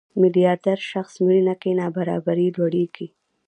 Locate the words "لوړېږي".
2.57-3.07